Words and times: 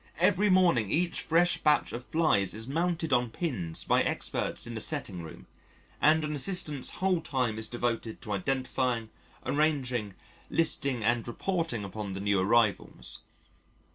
Every 0.17 0.49
morning 0.49 0.89
each 0.89 1.21
fresh 1.21 1.59
batch 1.59 1.93
of 1.93 2.03
flies 2.03 2.55
is 2.55 2.65
mounted 2.67 3.13
on 3.13 3.29
pins 3.29 3.83
by 3.83 4.01
experts 4.01 4.65
in 4.65 4.73
the 4.73 4.81
Setting 4.81 5.21
Room, 5.21 5.45
and 6.01 6.23
an 6.23 6.33
Assistant's 6.33 6.89
whole 7.05 7.21
time 7.21 7.59
is 7.59 7.69
devoted 7.69 8.19
to 8.23 8.31
identifying, 8.31 9.11
arranging, 9.45 10.15
listing 10.49 11.03
and 11.03 11.27
reporting 11.27 11.83
upon 11.83 12.13
the 12.13 12.19
new 12.19 12.39
arrivals. 12.39 13.19